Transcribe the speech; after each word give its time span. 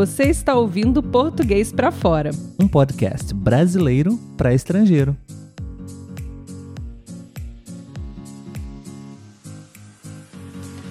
Você 0.00 0.22
está 0.22 0.54
ouvindo 0.54 1.02
Português 1.02 1.70
para 1.70 1.92
Fora, 1.92 2.30
um 2.58 2.66
podcast 2.66 3.34
brasileiro 3.34 4.18
para 4.34 4.54
estrangeiro. 4.54 5.14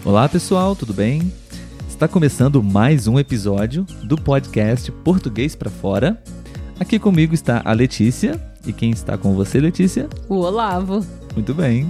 Olá 0.05 0.29
pessoal, 0.29 0.75
tudo 0.75 0.93
bem? 0.93 1.33
Está 1.87 2.07
começando 2.07 2.61
mais 2.61 3.07
um 3.07 3.17
episódio 3.17 3.83
do 4.03 4.15
podcast 4.15 4.91
Português 4.91 5.55
para 5.55 5.71
Fora. 5.71 6.21
Aqui 6.79 6.99
comigo 6.99 7.33
está 7.33 7.63
a 7.65 7.73
Letícia. 7.73 8.39
E 8.63 8.71
quem 8.71 8.91
está 8.91 9.17
com 9.17 9.33
você, 9.33 9.59
Letícia? 9.59 10.07
O 10.29 10.35
Olavo. 10.35 11.03
Muito 11.33 11.55
bem. 11.55 11.87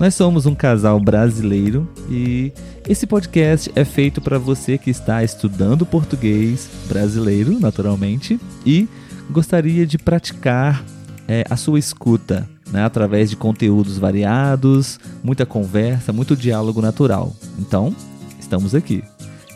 Nós 0.00 0.14
somos 0.14 0.46
um 0.46 0.54
casal 0.54 0.98
brasileiro 0.98 1.86
e 2.08 2.54
esse 2.88 3.06
podcast 3.06 3.70
é 3.76 3.84
feito 3.84 4.18
para 4.18 4.38
você 4.38 4.78
que 4.78 4.88
está 4.88 5.22
estudando 5.22 5.84
português 5.84 6.70
brasileiro, 6.88 7.60
naturalmente, 7.60 8.40
e 8.64 8.88
gostaria 9.30 9.86
de 9.86 9.98
praticar 9.98 10.82
é, 11.28 11.44
a 11.50 11.56
sua 11.56 11.78
escuta 11.78 12.48
né, 12.72 12.82
através 12.82 13.28
de 13.28 13.36
conteúdos 13.36 13.98
variados, 13.98 14.98
muita 15.22 15.44
conversa, 15.44 16.14
muito 16.14 16.34
diálogo 16.34 16.80
natural. 16.80 17.36
Então, 17.58 17.94
estamos 18.40 18.74
aqui. 18.74 19.04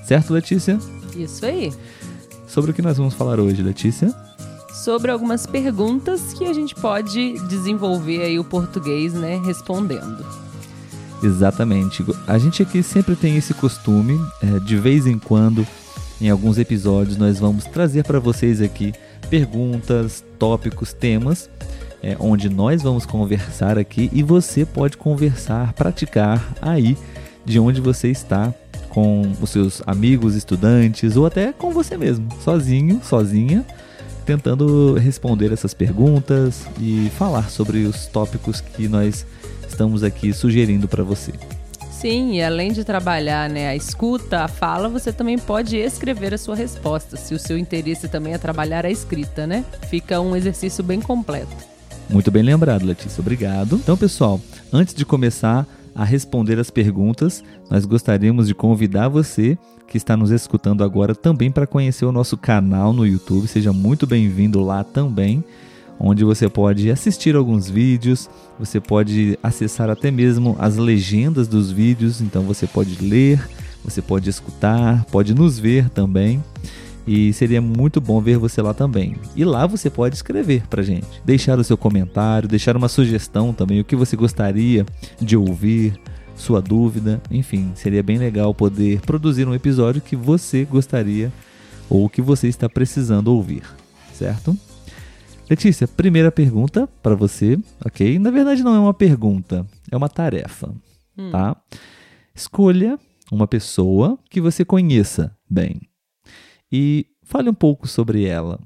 Certo, 0.04 0.34
Letícia? 0.34 0.78
Isso 1.16 1.46
aí. 1.46 1.72
Sobre 2.46 2.70
o 2.70 2.74
que 2.74 2.82
nós 2.82 2.98
vamos 2.98 3.14
falar 3.14 3.40
hoje, 3.40 3.62
Letícia? 3.62 4.14
Sobre 4.84 5.10
algumas 5.10 5.46
perguntas 5.46 6.34
que 6.34 6.44
a 6.44 6.52
gente 6.52 6.74
pode 6.74 7.38
desenvolver 7.48 8.24
aí 8.24 8.38
o 8.38 8.44
português, 8.44 9.14
né, 9.14 9.40
respondendo. 9.42 10.41
Exatamente. 11.22 12.04
A 12.26 12.38
gente 12.38 12.62
aqui 12.62 12.82
sempre 12.82 13.14
tem 13.14 13.36
esse 13.36 13.54
costume, 13.54 14.20
é, 14.42 14.58
de 14.60 14.76
vez 14.76 15.06
em 15.06 15.18
quando, 15.18 15.66
em 16.20 16.28
alguns 16.28 16.58
episódios, 16.58 17.16
nós 17.16 17.38
vamos 17.38 17.64
trazer 17.64 18.04
para 18.04 18.18
vocês 18.18 18.60
aqui 18.60 18.92
perguntas, 19.30 20.24
tópicos, 20.38 20.92
temas, 20.92 21.48
é, 22.02 22.16
onde 22.18 22.48
nós 22.48 22.82
vamos 22.82 23.06
conversar 23.06 23.78
aqui 23.78 24.10
e 24.12 24.22
você 24.22 24.66
pode 24.66 24.96
conversar, 24.96 25.72
praticar 25.74 26.52
aí 26.60 26.96
de 27.44 27.58
onde 27.58 27.80
você 27.80 28.08
está 28.08 28.52
com 28.88 29.32
os 29.40 29.50
seus 29.50 29.82
amigos, 29.86 30.34
estudantes 30.34 31.16
ou 31.16 31.24
até 31.24 31.52
com 31.52 31.70
você 31.70 31.96
mesmo, 31.96 32.28
sozinho, 32.42 33.00
sozinha, 33.02 33.64
tentando 34.26 34.94
responder 34.94 35.52
essas 35.52 35.72
perguntas 35.72 36.66
e 36.78 37.10
falar 37.16 37.48
sobre 37.48 37.84
os 37.84 38.06
tópicos 38.06 38.60
que 38.60 38.88
nós 38.88 39.24
estamos 39.72 40.04
aqui 40.04 40.32
sugerindo 40.32 40.86
para 40.86 41.02
você. 41.02 41.32
Sim, 41.90 42.34
e 42.34 42.42
além 42.42 42.72
de 42.72 42.84
trabalhar 42.84 43.48
né, 43.48 43.68
a 43.68 43.76
escuta, 43.76 44.40
a 44.40 44.48
fala, 44.48 44.88
você 44.88 45.12
também 45.12 45.38
pode 45.38 45.76
escrever 45.76 46.34
a 46.34 46.38
sua 46.38 46.54
resposta, 46.54 47.16
se 47.16 47.34
o 47.34 47.38
seu 47.38 47.56
interesse 47.56 48.08
também 48.08 48.34
é 48.34 48.38
trabalhar 48.38 48.84
a 48.84 48.90
escrita, 48.90 49.46
né? 49.46 49.64
Fica 49.88 50.20
um 50.20 50.34
exercício 50.34 50.82
bem 50.82 51.00
completo. 51.00 51.54
Muito 52.10 52.30
bem 52.30 52.42
lembrado, 52.42 52.84
Letícia. 52.84 53.20
Obrigado. 53.20 53.76
Então, 53.76 53.96
pessoal, 53.96 54.40
antes 54.72 54.94
de 54.94 55.04
começar 55.04 55.66
a 55.94 56.04
responder 56.04 56.58
as 56.58 56.70
perguntas, 56.70 57.42
nós 57.70 57.84
gostaríamos 57.84 58.48
de 58.48 58.54
convidar 58.54 59.08
você 59.08 59.56
que 59.86 59.96
está 59.96 60.16
nos 60.16 60.30
escutando 60.30 60.82
agora 60.82 61.14
também 61.14 61.50
para 61.50 61.66
conhecer 61.66 62.04
o 62.04 62.12
nosso 62.12 62.36
canal 62.36 62.92
no 62.92 63.06
YouTube. 63.06 63.46
Seja 63.46 63.72
muito 63.72 64.06
bem-vindo 64.06 64.60
lá 64.60 64.82
também 64.82 65.44
onde 66.02 66.24
você 66.24 66.48
pode 66.48 66.90
assistir 66.90 67.36
alguns 67.36 67.70
vídeos, 67.70 68.28
você 68.58 68.80
pode 68.80 69.38
acessar 69.40 69.88
até 69.88 70.10
mesmo 70.10 70.56
as 70.58 70.76
legendas 70.76 71.46
dos 71.46 71.70
vídeos, 71.70 72.20
então 72.20 72.42
você 72.42 72.66
pode 72.66 73.00
ler, 73.00 73.48
você 73.84 74.02
pode 74.02 74.28
escutar, 74.28 75.04
pode 75.06 75.32
nos 75.32 75.60
ver 75.60 75.88
também. 75.90 76.42
E 77.06 77.32
seria 77.32 77.60
muito 77.60 78.00
bom 78.00 78.20
ver 78.20 78.38
você 78.38 78.60
lá 78.62 78.72
também. 78.74 79.16
E 79.34 79.44
lá 79.44 79.66
você 79.66 79.90
pode 79.90 80.14
escrever 80.14 80.64
pra 80.68 80.82
gente, 80.82 81.22
deixar 81.24 81.58
o 81.58 81.64
seu 81.64 81.76
comentário, 81.76 82.48
deixar 82.48 82.76
uma 82.76 82.88
sugestão 82.88 83.52
também, 83.52 83.80
o 83.80 83.84
que 83.84 83.96
você 83.96 84.16
gostaria 84.16 84.84
de 85.20 85.36
ouvir, 85.36 86.00
sua 86.36 86.60
dúvida, 86.60 87.22
enfim, 87.30 87.70
seria 87.74 88.02
bem 88.02 88.18
legal 88.18 88.52
poder 88.52 89.00
produzir 89.00 89.46
um 89.46 89.54
episódio 89.54 90.00
que 90.00 90.16
você 90.16 90.64
gostaria 90.64 91.32
ou 91.88 92.08
que 92.08 92.22
você 92.22 92.48
está 92.48 92.68
precisando 92.68 93.28
ouvir, 93.28 93.62
certo? 94.12 94.56
Letícia, 95.50 95.86
primeira 95.86 96.32
pergunta 96.32 96.86
para 97.02 97.14
você, 97.14 97.58
ok? 97.84 98.18
Na 98.18 98.30
verdade, 98.30 98.62
não 98.62 98.74
é 98.74 98.78
uma 98.78 98.94
pergunta, 98.94 99.66
é 99.90 99.96
uma 99.96 100.08
tarefa, 100.08 100.74
hum. 101.18 101.30
tá? 101.30 101.60
Escolha 102.34 102.98
uma 103.30 103.46
pessoa 103.46 104.18
que 104.30 104.40
você 104.40 104.64
conheça 104.64 105.36
bem 105.48 105.80
e 106.70 107.06
fale 107.22 107.50
um 107.50 107.54
pouco 107.54 107.86
sobre 107.86 108.24
ela. 108.24 108.58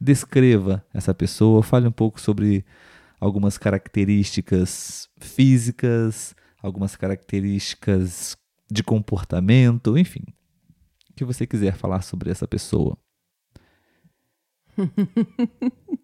Descreva 0.00 0.84
essa 0.92 1.14
pessoa, 1.14 1.62
fale 1.62 1.88
um 1.88 1.92
pouco 1.92 2.20
sobre 2.20 2.64
algumas 3.18 3.56
características 3.56 5.08
físicas, 5.18 6.34
algumas 6.62 6.94
características 6.94 8.36
de 8.70 8.82
comportamento, 8.82 9.96
enfim. 9.96 10.24
O 11.10 11.14
que 11.14 11.24
você 11.24 11.46
quiser 11.46 11.74
falar 11.74 12.02
sobre 12.02 12.30
essa 12.30 12.46
pessoa. 12.46 12.98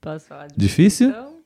posso 0.00 0.26
falar 0.26 0.46
de 0.48 0.56
Difícil? 0.56 1.10
Então? 1.10 1.40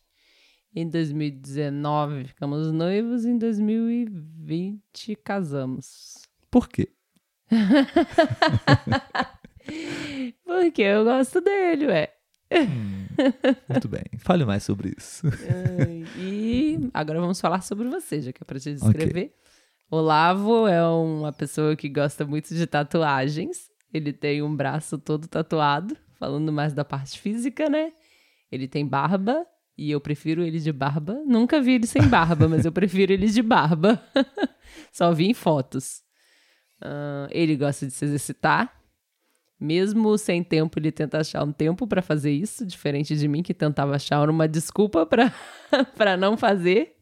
Em 0.75 0.89
2019 0.89 2.29
ficamos 2.29 2.73
noivos, 2.73 3.27
em 3.27 3.37
2020 3.37 5.15
casamos. 5.23 6.23
Por 6.51 6.71
quê? 6.71 6.89
Porque 10.43 10.81
eu 10.81 11.05
gosto 11.05 11.43
dele, 11.43 11.89
ué. 11.89 12.15
Hum, 12.61 13.07
muito 13.69 13.89
bem. 13.89 14.05
Fale 14.19 14.45
mais 14.45 14.63
sobre 14.63 14.95
isso. 14.97 15.27
e 16.19 16.79
agora 16.93 17.21
vamos 17.21 17.41
falar 17.41 17.63
sobre 17.63 17.89
você, 17.89 18.21
já 18.21 18.33
que 18.33 18.43
é 18.43 18.45
para 18.45 18.59
te 18.59 18.73
descrever. 18.73 19.09
Okay. 19.09 19.33
Olavo 19.91 20.67
é 20.67 20.83
uma 20.87 21.33
pessoa 21.33 21.77
que 21.77 21.89
gosta 21.89 22.25
muito 22.25 22.55
de 22.55 22.67
tatuagens. 22.67 23.71
Ele 23.93 24.13
tem 24.13 24.43
um 24.43 24.57
braço 24.57 24.97
todo 24.97 25.29
tatuado, 25.29 25.97
falando 26.19 26.51
mais 26.51 26.73
da 26.73 26.85
parte 26.85 27.19
física, 27.21 27.69
né? 27.69 27.93
Ele 28.51 28.67
tem 28.67 28.87
barba 28.87 29.47
e 29.77 29.91
eu 29.91 30.01
prefiro 30.01 30.43
ele 30.43 30.59
de 30.59 30.73
barba. 30.73 31.23
Nunca 31.27 31.61
vi 31.61 31.73
ele 31.73 31.87
sem 31.87 32.07
barba, 32.09 32.49
mas 32.49 32.65
eu 32.65 32.73
prefiro 32.73 33.13
ele 33.13 33.27
de 33.27 33.43
barba. 33.43 34.03
Só 34.93 35.13
vi 35.13 35.27
em 35.27 35.35
fotos. 35.35 36.03
Uh, 36.81 37.29
ele 37.31 37.55
gosta 37.57 37.87
de 37.87 37.93
se 37.93 38.05
exercitar. 38.05 38.82
Mesmo 39.63 40.19
sem 40.19 40.43
tempo, 40.43 40.81
ele 40.81 40.91
tenta 40.91 41.19
achar 41.21 41.45
um 41.45 41.53
tempo 41.53 41.87
para 41.87 42.03
fazer 42.03 42.33
isso, 42.33 42.67
diferente 42.67 43.15
de 43.15 43.29
mim 43.29 43.45
que 43.45 43.55
tentava 43.55 43.95
achar 43.95 44.29
uma 44.29 44.49
desculpa 44.49 45.07
para 45.07 45.33
não 46.19 46.37
fazer. 46.37 46.97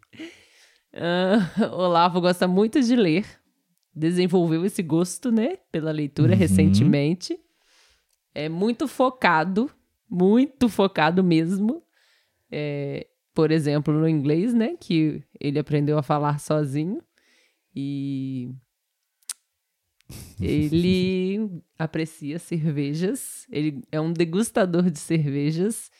Uh, 0.92 1.72
Olavo 1.72 2.20
gosta 2.20 2.46
muito 2.46 2.82
de 2.82 2.94
ler, 2.94 3.24
desenvolveu 3.94 4.62
esse 4.66 4.82
gosto, 4.82 5.32
né, 5.32 5.56
pela 5.72 5.90
leitura 5.90 6.34
uhum. 6.34 6.38
recentemente. 6.38 7.40
é 8.34 8.46
muito 8.46 8.86
focado, 8.86 9.70
muito 10.06 10.68
focado 10.68 11.24
mesmo. 11.24 11.82
É, 12.52 13.06
por 13.32 13.50
exemplo, 13.50 13.94
no 13.94 14.06
inglês, 14.06 14.52
né? 14.52 14.76
Que 14.78 15.22
ele 15.40 15.58
aprendeu 15.58 15.96
a 15.96 16.02
falar 16.02 16.38
sozinho. 16.38 17.00
E 17.74 18.50
ele 20.40 21.62
aprecia 21.78 22.38
cervejas. 22.38 23.46
Ele 23.50 23.82
é 23.90 24.00
um 24.00 24.12
degustador 24.12 24.90
de 24.90 24.98
cervejas. 24.98 25.90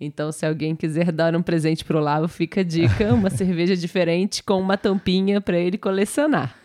Então, 0.00 0.32
se 0.32 0.44
alguém 0.44 0.74
quiser 0.74 1.12
dar 1.12 1.36
um 1.36 1.42
presente 1.42 1.84
pro 1.84 2.00
Lavo, 2.00 2.26
fica 2.26 2.60
a 2.60 2.64
dica: 2.64 3.14
uma 3.14 3.30
cerveja 3.30 3.76
diferente 3.76 4.42
com 4.42 4.60
uma 4.60 4.76
tampinha 4.76 5.40
para 5.40 5.58
ele 5.58 5.78
colecionar. 5.78 6.56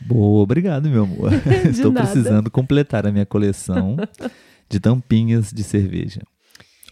Boa, 0.00 0.42
obrigado, 0.42 0.88
meu 0.88 1.04
amor. 1.04 1.30
Estou 1.70 1.92
nada. 1.92 2.06
precisando 2.06 2.50
completar 2.50 3.06
a 3.06 3.12
minha 3.12 3.26
coleção 3.26 3.96
de 4.68 4.78
tampinhas 4.80 5.52
de 5.52 5.62
cerveja. 5.62 6.22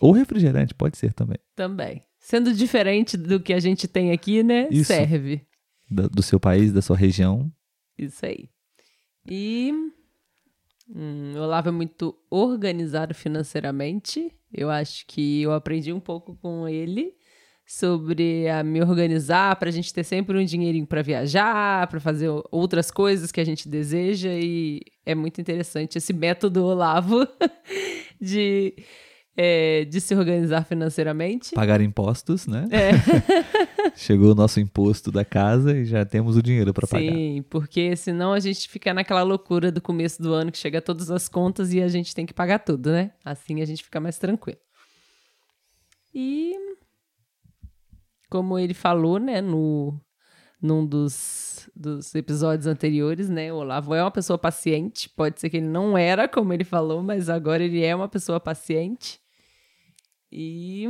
Ou 0.01 0.13
refrigerante, 0.13 0.75
pode 0.75 0.97
ser 0.97 1.13
também. 1.13 1.39
Também. 1.55 2.03
Sendo 2.19 2.53
diferente 2.53 3.17
do 3.17 3.39
que 3.39 3.53
a 3.53 3.61
gente 3.61 3.87
tem 3.87 4.13
aqui, 4.13 4.43
né? 4.43 4.69
Isso. 4.71 4.87
Serve. 4.87 5.43
Do, 5.89 6.09
do 6.09 6.23
seu 6.23 6.41
país, 6.41 6.73
da 6.73 6.83
sua 6.83 6.97
região. 6.97 7.51
Isso 7.97 8.25
aí. 8.27 8.49
E 9.29 9.73
hum, 10.89 11.33
o 11.37 11.41
Olavo 11.41 11.69
é 11.69 11.73
muito 11.73 12.17
organizado 12.31 13.15
financeiramente. 13.15 14.33
Eu 14.53 14.71
acho 14.71 15.07
que 15.07 15.43
eu 15.43 15.53
aprendi 15.53 15.93
um 15.93 16.01
pouco 16.01 16.37
com 16.37 16.69
ele 16.69 17.15
sobre 17.67 18.49
a 18.49 18.63
me 18.63 18.81
organizar 18.81 19.57
para 19.57 19.69
a 19.69 19.73
gente 19.73 19.93
ter 19.93 20.05
sempre 20.05 20.39
um 20.39 20.45
dinheirinho 20.45 20.87
para 20.87 21.03
viajar, 21.03 21.89
para 21.89 21.99
fazer 21.99 22.29
outras 22.53 22.93
coisas 22.93 23.33
que 23.33 23.41
a 23.41 23.45
gente 23.45 23.69
deseja 23.69 24.31
e 24.33 24.81
é 25.05 25.17
muito 25.17 25.41
interessante 25.41 25.99
esse 25.99 26.13
método 26.13 26.65
Olavo 26.65 27.27
de 28.21 28.73
é, 29.37 29.85
de 29.85 30.01
se 30.01 30.15
organizar 30.15 30.65
financeiramente. 30.65 31.55
Pagar 31.55 31.81
impostos, 31.81 32.47
né? 32.47 32.67
É. 32.71 32.93
Chegou 33.95 34.33
o 34.33 34.35
nosso 34.35 34.59
imposto 34.59 35.13
da 35.13 35.25
casa 35.25 35.77
e 35.77 35.85
já 35.85 36.05
temos 36.05 36.37
o 36.37 36.43
dinheiro 36.43 36.73
para 36.73 36.87
pagar. 36.87 37.13
Sim, 37.13 37.45
porque 37.51 37.95
senão 37.97 38.33
a 38.33 38.41
gente 38.41 38.69
fica 38.69 38.95
naquela 38.95 39.23
loucura 39.23 39.71
do 39.71 39.81
começo 39.81 40.23
do 40.23 40.33
ano 40.33 40.51
que 40.51 40.59
chega 40.59 40.81
todas 40.81 41.11
as 41.11 41.29
contas 41.29 41.73
e 41.73 41.83
a 41.83 41.89
gente 41.89 42.15
tem 42.15 42.25
que 42.25 42.33
pagar 42.33 42.61
tudo, 42.61 42.91
né? 42.91 43.13
Assim 43.25 43.61
a 43.61 43.65
gente 43.67 43.85
fica 43.85 44.01
mais 44.01 44.19
tranquilo. 44.19 44.59
E 46.15 46.55
como 48.31 48.59
ele 48.59 48.75
falou, 48.75 49.19
né, 49.19 49.41
no 49.41 50.01
num 50.61 50.87
dos, 50.87 51.69
dos 51.77 52.15
episódios 52.15 52.67
anteriores, 52.67 53.29
né? 53.29 53.53
O 53.53 53.57
Olavo 53.57 53.95
é 53.95 54.03
uma 54.03 54.11
pessoa 54.11 54.39
paciente. 54.39 55.09
Pode 55.11 55.39
ser 55.39 55.51
que 55.51 55.59
ele 55.59 55.69
não 55.69 55.97
era, 55.97 56.27
como 56.27 56.53
ele 56.53 56.65
falou, 56.65 57.03
mas 57.03 57.29
agora 57.29 57.63
ele 57.63 57.85
é 57.85 57.95
uma 57.95 58.09
pessoa 58.09 58.41
paciente. 58.41 59.21
E. 60.31 60.87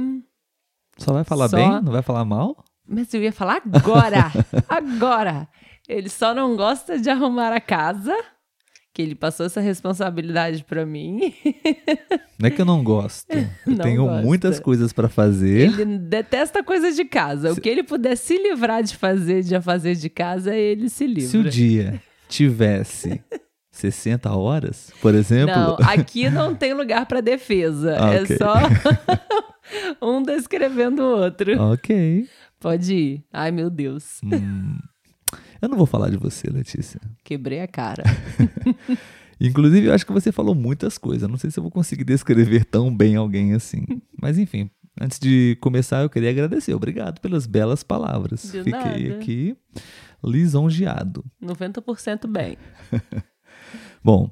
Só 0.98 1.12
vai 1.12 1.24
falar 1.24 1.48
só... 1.48 1.56
bem? 1.56 1.68
Não 1.82 1.92
vai 1.92 2.02
falar 2.02 2.24
mal? 2.24 2.64
Mas 2.88 3.12
eu 3.12 3.22
ia 3.22 3.32
falar 3.32 3.62
agora! 3.72 4.32
agora! 4.68 5.48
Ele 5.88 6.08
só 6.08 6.34
não 6.34 6.56
gosta 6.56 6.98
de 6.98 7.08
arrumar 7.10 7.52
a 7.52 7.60
casa, 7.60 8.16
que 8.92 9.02
ele 9.02 9.14
passou 9.14 9.46
essa 9.46 9.60
responsabilidade 9.60 10.64
para 10.64 10.86
mim. 10.86 11.34
Não 12.38 12.48
é 12.48 12.50
que 12.50 12.60
eu 12.60 12.66
não 12.66 12.84
gosto. 12.84 13.30
Eu 13.32 13.46
não 13.66 13.78
tenho 13.78 14.04
gosta. 14.04 14.22
muitas 14.22 14.60
coisas 14.60 14.92
para 14.92 15.08
fazer. 15.08 15.70
Ele 15.70 15.98
detesta 15.98 16.62
coisas 16.62 16.94
de 16.94 17.04
casa. 17.06 17.52
Se... 17.54 17.58
O 17.58 17.62
que 17.62 17.68
ele 17.68 17.82
puder 17.82 18.14
se 18.14 18.36
livrar 18.36 18.82
de 18.82 18.94
fazer, 18.94 19.42
de 19.42 19.58
fazer 19.62 19.94
de 19.94 20.10
casa, 20.10 20.54
ele 20.54 20.90
se 20.90 21.06
livra. 21.06 21.30
Se 21.30 21.38
o 21.38 21.44
dia 21.44 22.02
tivesse 22.28 23.22
60 23.76 24.34
horas, 24.34 24.92
por 25.00 25.14
exemplo? 25.14 25.54
Não, 25.54 25.76
aqui 25.80 26.30
não 26.30 26.54
tem 26.54 26.72
lugar 26.72 27.06
para 27.06 27.20
defesa. 27.20 27.96
Ah, 27.98 28.14
é 28.14 28.22
okay. 28.22 28.36
só 28.36 28.54
um 30.00 30.22
descrevendo 30.22 31.02
o 31.02 31.22
outro. 31.22 31.60
Ok. 31.72 32.26
Pode 32.58 32.94
ir. 32.94 33.24
Ai, 33.32 33.50
meu 33.50 33.68
Deus. 33.68 34.20
Hum. 34.24 34.78
Eu 35.60 35.68
não 35.68 35.76
vou 35.76 35.86
falar 35.86 36.10
de 36.10 36.16
você, 36.16 36.48
Letícia. 36.48 37.00
Quebrei 37.22 37.60
a 37.60 37.68
cara. 37.68 38.02
Inclusive, 39.40 39.86
eu 39.86 39.92
acho 39.92 40.06
que 40.06 40.12
você 40.12 40.32
falou 40.32 40.54
muitas 40.54 40.96
coisas. 40.96 41.28
Não 41.28 41.36
sei 41.36 41.50
se 41.50 41.58
eu 41.58 41.62
vou 41.62 41.70
conseguir 41.70 42.04
descrever 42.04 42.64
tão 42.64 42.94
bem 42.94 43.16
alguém 43.16 43.52
assim. 43.52 43.84
Mas 44.20 44.38
enfim, 44.38 44.70
antes 44.98 45.18
de 45.18 45.58
começar, 45.60 46.02
eu 46.02 46.10
queria 46.10 46.30
agradecer. 46.30 46.72
Obrigado 46.74 47.20
pelas 47.20 47.46
belas 47.46 47.82
palavras. 47.82 48.42
De 48.50 48.62
Fiquei 48.62 48.72
nada. 49.08 49.16
aqui 49.16 49.56
lisonjeado. 50.24 51.24
90% 51.42 52.26
bem. 52.26 52.56
Bom, 54.06 54.30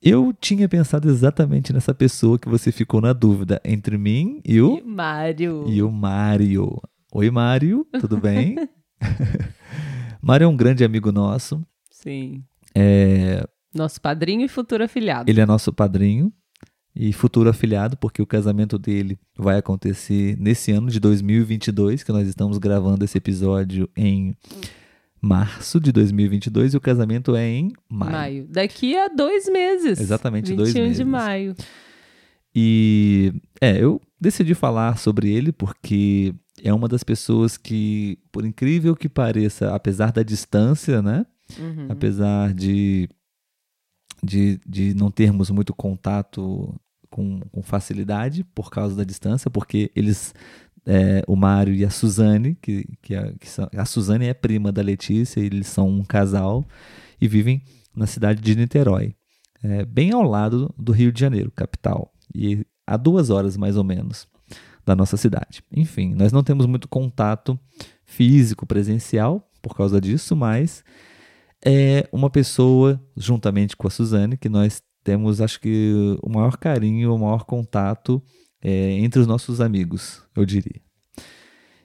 eu 0.00 0.32
tinha 0.32 0.66
pensado 0.66 1.06
exatamente 1.10 1.74
nessa 1.74 1.92
pessoa 1.92 2.38
que 2.38 2.48
você 2.48 2.72
ficou 2.72 3.02
na 3.02 3.12
dúvida 3.12 3.60
entre 3.62 3.98
mim 3.98 4.40
e 4.46 4.62
o. 4.62 4.78
E 4.78 4.82
Mário. 4.82 5.66
E 5.68 5.82
o 5.82 5.92
Mário. 5.92 6.80
Oi, 7.12 7.30
Mário, 7.30 7.86
tudo 8.00 8.16
bem? 8.16 8.56
Mário 10.22 10.46
é 10.46 10.48
um 10.48 10.56
grande 10.56 10.82
amigo 10.86 11.12
nosso. 11.12 11.62
Sim. 11.90 12.42
É... 12.74 13.46
Nosso 13.74 14.00
padrinho 14.00 14.42
e 14.42 14.48
futuro 14.48 14.82
afilhado. 14.82 15.30
Ele 15.30 15.42
é 15.42 15.44
nosso 15.44 15.70
padrinho 15.70 16.32
e 16.96 17.12
futuro 17.12 17.50
afilhado, 17.50 17.98
porque 17.98 18.22
o 18.22 18.26
casamento 18.26 18.78
dele 18.78 19.18
vai 19.36 19.58
acontecer 19.58 20.34
nesse 20.40 20.72
ano 20.72 20.88
de 20.88 20.98
2022, 20.98 22.02
que 22.02 22.10
nós 22.10 22.26
estamos 22.26 22.56
gravando 22.56 23.04
esse 23.04 23.18
episódio 23.18 23.86
em 23.94 24.34
março 25.22 25.78
de 25.78 25.92
2022 25.92 26.74
e 26.74 26.76
o 26.76 26.80
casamento 26.80 27.36
é 27.36 27.48
em 27.48 27.72
maio. 27.88 28.12
Maio. 28.12 28.46
Daqui 28.48 28.96
a 28.96 29.06
dois 29.06 29.48
meses. 29.48 30.00
Exatamente, 30.00 30.52
dois 30.52 30.74
meses. 30.74 30.98
21 30.98 31.04
de 31.04 31.04
maio. 31.04 31.54
E 32.54 33.32
é, 33.60 33.82
eu 33.82 34.02
decidi 34.20 34.54
falar 34.54 34.98
sobre 34.98 35.30
ele 35.30 35.52
porque 35.52 36.34
é 36.62 36.74
uma 36.74 36.88
das 36.88 37.04
pessoas 37.04 37.56
que, 37.56 38.18
por 38.32 38.44
incrível 38.44 38.96
que 38.96 39.08
pareça, 39.08 39.72
apesar 39.74 40.10
da 40.12 40.22
distância, 40.22 41.00
né? 41.00 41.24
Uhum. 41.58 41.86
Apesar 41.88 42.52
de, 42.52 43.08
de, 44.22 44.60
de 44.66 44.94
não 44.94 45.10
termos 45.10 45.50
muito 45.50 45.72
contato 45.72 46.74
com, 47.08 47.40
com 47.52 47.62
facilidade 47.62 48.42
por 48.54 48.70
causa 48.70 48.96
da 48.96 49.04
distância, 49.04 49.50
porque 49.50 49.90
eles 49.94 50.34
é, 50.86 51.22
o 51.26 51.36
Mário 51.36 51.74
e 51.74 51.84
a 51.84 51.90
Suzane, 51.90 52.56
que, 52.60 52.86
que, 53.00 53.14
a, 53.14 53.32
que 53.32 53.48
são, 53.48 53.68
a 53.76 53.84
Suzane 53.84 54.26
é 54.26 54.34
prima 54.34 54.72
da 54.72 54.82
Letícia, 54.82 55.40
eles 55.40 55.66
são 55.68 55.88
um 55.88 56.04
casal 56.04 56.66
e 57.20 57.28
vivem 57.28 57.62
na 57.94 58.06
cidade 58.06 58.40
de 58.40 58.56
Niterói, 58.56 59.14
é, 59.62 59.84
bem 59.84 60.12
ao 60.12 60.22
lado 60.22 60.74
do 60.76 60.92
Rio 60.92 61.12
de 61.12 61.20
Janeiro, 61.20 61.52
capital, 61.54 62.12
e 62.34 62.66
a 62.86 62.96
duas 62.96 63.30
horas 63.30 63.56
mais 63.56 63.76
ou 63.76 63.84
menos 63.84 64.26
da 64.84 64.96
nossa 64.96 65.16
cidade. 65.16 65.62
Enfim, 65.70 66.14
nós 66.14 66.32
não 66.32 66.42
temos 66.42 66.66
muito 66.66 66.88
contato 66.88 67.58
físico, 68.04 68.66
presencial, 68.66 69.48
por 69.60 69.76
causa 69.76 70.00
disso, 70.00 70.34
mas 70.34 70.82
é 71.64 72.08
uma 72.10 72.28
pessoa, 72.28 73.00
juntamente 73.16 73.76
com 73.76 73.86
a 73.86 73.90
Suzane, 73.90 74.36
que 74.36 74.48
nós 74.48 74.82
temos, 75.04 75.40
acho 75.40 75.60
que, 75.60 76.16
o 76.22 76.28
maior 76.28 76.56
carinho, 76.56 77.14
o 77.14 77.18
maior 77.18 77.44
contato 77.44 78.20
é, 78.62 78.92
entre 78.92 79.20
os 79.20 79.26
nossos 79.26 79.60
amigos, 79.60 80.22
eu 80.36 80.46
diria. 80.46 80.80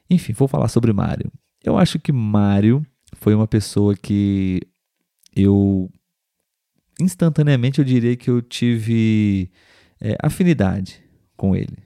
Enfim, 0.10 0.34
vou 0.34 0.48
falar 0.48 0.68
sobre 0.68 0.94
Mário. 0.94 1.32
Eu 1.64 1.78
acho 1.78 2.00
que 2.00 2.12
Mário 2.12 2.86
foi 3.14 3.34
uma 3.34 3.48
pessoa 3.48 3.96
que 3.96 4.62
eu 5.36 5.90
instantaneamente 7.00 7.80
eu 7.80 7.86
diria 7.86 8.16
que 8.16 8.30
eu 8.30 8.42
tive 8.42 9.52
é, 10.00 10.16
afinidade 10.22 11.04
com 11.36 11.56
ele, 11.56 11.78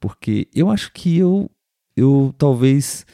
porque 0.00 0.48
eu 0.54 0.70
acho 0.70 0.92
que 0.92 1.16
eu 1.16 1.50
eu 1.96 2.34
talvez 2.36 3.06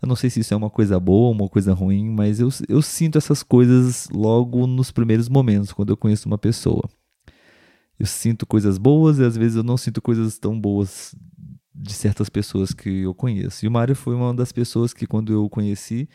eu 0.00 0.06
não 0.06 0.14
sei 0.14 0.30
se 0.30 0.40
isso 0.40 0.54
é 0.54 0.56
uma 0.56 0.70
coisa 0.70 1.00
boa 1.00 1.30
uma 1.30 1.48
coisa 1.48 1.72
ruim, 1.72 2.08
mas 2.08 2.38
eu, 2.38 2.48
eu 2.68 2.80
sinto 2.82 3.18
essas 3.18 3.42
coisas 3.42 4.08
logo 4.10 4.66
nos 4.66 4.92
primeiros 4.92 5.28
momentos, 5.28 5.72
quando 5.72 5.90
eu 5.90 5.96
conheço 5.96 6.28
uma 6.28 6.38
pessoa 6.38 6.88
eu 7.98 8.06
sinto 8.06 8.46
coisas 8.46 8.78
boas 8.78 9.18
e 9.18 9.24
às 9.24 9.36
vezes 9.36 9.56
eu 9.56 9.62
não 9.62 9.76
sinto 9.76 10.02
coisas 10.02 10.38
tão 10.38 10.58
boas 10.58 11.14
de 11.74 11.92
certas 11.92 12.28
pessoas 12.28 12.72
que 12.72 13.02
eu 13.02 13.14
conheço. 13.14 13.64
E 13.64 13.68
o 13.68 13.70
Mário 13.70 13.94
foi 13.94 14.14
uma 14.14 14.32
das 14.32 14.52
pessoas 14.52 14.92
que, 14.92 15.06
quando 15.06 15.32
eu 15.32 15.44
o 15.44 15.50
conheci, 15.50 16.08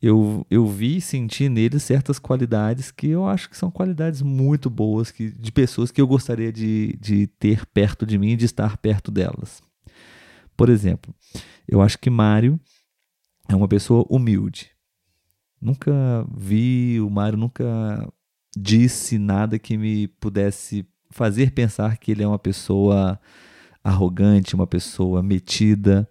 eu, 0.00 0.46
eu 0.50 0.66
vi 0.66 0.98
e 0.98 1.00
senti 1.00 1.48
nele 1.48 1.80
certas 1.80 2.18
qualidades 2.18 2.90
que 2.90 3.08
eu 3.08 3.26
acho 3.26 3.48
que 3.48 3.56
são 3.56 3.70
qualidades 3.70 4.22
muito 4.22 4.68
boas 4.68 5.10
que, 5.10 5.30
de 5.30 5.50
pessoas 5.50 5.90
que 5.90 6.00
eu 6.00 6.06
gostaria 6.06 6.52
de, 6.52 6.96
de 7.00 7.26
ter 7.26 7.64
perto 7.66 8.04
de 8.04 8.18
mim 8.18 8.36
de 8.36 8.44
estar 8.44 8.76
perto 8.76 9.10
delas. 9.10 9.62
Por 10.56 10.68
exemplo, 10.68 11.14
eu 11.66 11.80
acho 11.80 11.98
que 11.98 12.10
Mário 12.10 12.60
é 13.48 13.56
uma 13.56 13.68
pessoa 13.68 14.06
humilde. 14.08 14.70
Nunca 15.60 15.92
vi, 16.36 17.00
o 17.00 17.08
Mário 17.08 17.38
nunca 17.38 18.06
disse 18.56 19.18
nada 19.18 19.58
que 19.58 19.76
me 19.76 20.06
pudesse 20.06 20.86
fazer 21.14 21.52
pensar 21.52 21.96
que 21.96 22.10
ele 22.10 22.24
é 22.24 22.26
uma 22.26 22.38
pessoa 22.38 23.18
arrogante, 23.82 24.54
uma 24.54 24.66
pessoa 24.66 25.22
metida. 25.22 26.08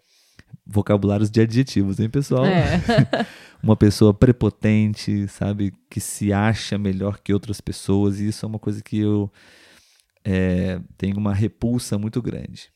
Vocabulários 0.66 1.30
de 1.30 1.42
adjetivos, 1.42 2.00
hein, 2.00 2.10
pessoal? 2.10 2.46
É. 2.46 2.80
uma 3.62 3.76
pessoa 3.76 4.14
prepotente, 4.14 5.28
sabe? 5.28 5.74
Que 5.90 6.00
se 6.00 6.32
acha 6.32 6.78
melhor 6.78 7.20
que 7.20 7.34
outras 7.34 7.60
pessoas. 7.60 8.22
E 8.22 8.30
isso 8.30 8.46
é 8.46 8.48
uma 8.48 8.60
coisa 8.60 8.82
que 8.82 8.98
eu, 8.98 9.30
é, 10.24 10.80
tenho 10.98 11.18
uma 11.18 11.34
repulsa 11.34 11.98
muito 11.98 12.22
grande. 12.22 12.72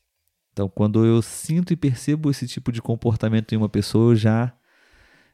Então, 0.52 0.68
quando 0.68 1.06
eu 1.06 1.22
sinto 1.22 1.72
e 1.72 1.76
percebo 1.76 2.30
esse 2.30 2.46
tipo 2.46 2.70
de 2.70 2.82
comportamento 2.82 3.54
em 3.54 3.56
uma 3.56 3.70
pessoa, 3.70 4.12
eu 4.12 4.16
já 4.16 4.52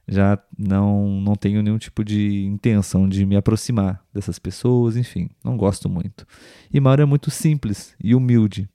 já 0.07 0.39
não 0.59 1.21
não 1.21 1.35
tenho 1.35 1.63
nenhum 1.63 1.79
tipo 1.79 2.05
de 2.05 2.45
intenção 2.45 3.09
de 3.09 3.25
me 3.25 3.37
aproximar 3.37 4.05
dessas 4.13 4.39
pessoas, 4.39 4.97
enfim, 4.97 5.31
não 5.43 5.57
gosto 5.57 5.89
muito. 5.89 6.27
E 6.73 6.81
Mauro 6.81 7.03
é 7.03 7.07
muito 7.07 7.31
simples 7.31 7.95
e 8.03 8.15
humilde. 8.15 8.69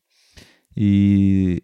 E 0.75 1.63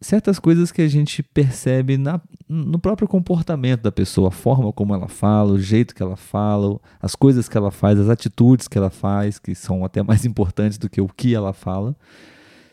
certas 0.00 0.38
coisas 0.38 0.72
que 0.72 0.80
a 0.80 0.88
gente 0.88 1.22
percebe 1.22 1.98
na, 1.98 2.20
no 2.48 2.78
próprio 2.78 3.06
comportamento 3.06 3.82
da 3.82 3.92
pessoa, 3.92 4.28
a 4.28 4.32
forma 4.32 4.72
como 4.72 4.94
ela 4.94 5.08
fala, 5.08 5.52
o 5.52 5.58
jeito 5.58 5.94
que 5.94 6.02
ela 6.02 6.16
fala, 6.16 6.80
as 7.00 7.14
coisas 7.14 7.48
que 7.48 7.56
ela 7.56 7.70
faz, 7.70 7.98
as 7.98 8.08
atitudes 8.08 8.66
que 8.66 8.78
ela 8.78 8.90
faz, 8.90 9.38
que 9.38 9.54
são 9.54 9.84
até 9.84 10.02
mais 10.02 10.24
importantes 10.26 10.78
do 10.78 10.88
que 10.88 11.00
o 11.00 11.08
que 11.08 11.34
ela 11.34 11.52
fala, 11.52 11.94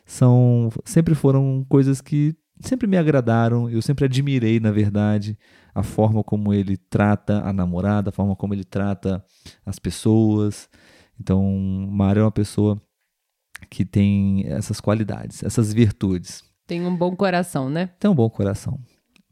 são 0.06 0.70
sempre 0.86 1.14
foram 1.14 1.66
coisas 1.68 2.00
que 2.00 2.36
sempre 2.60 2.88
me 2.88 2.98
agradaram, 2.98 3.70
eu 3.70 3.82
sempre 3.82 4.06
admirei, 4.06 4.60
na 4.60 4.72
verdade, 4.72 5.38
a 5.74 5.84
forma 5.84 6.24
como 6.24 6.54
ele 6.54 6.78
trata 6.78 7.42
a 7.44 7.54
namorada, 7.54 8.10
a 8.10 8.14
forma 8.14 8.36
como 8.36 8.54
ele 8.54 8.64
trata 8.64 9.24
as 9.66 9.80
pessoas. 9.80 10.70
Então, 11.20 11.44
Mário 11.90 12.22
é 12.22 12.24
uma 12.24 12.32
pessoa 12.32 12.82
que 13.70 13.86
tem 13.86 14.46
essas 14.48 14.80
qualidades, 14.80 15.44
essas 15.44 15.74
virtudes. 15.74 16.44
Tem 16.66 16.86
um 16.86 16.96
bom 16.96 17.16
coração, 17.16 17.70
né? 17.70 17.88
Tem 18.00 18.10
um 18.10 18.16
bom 18.16 18.30
coração. 18.30 18.80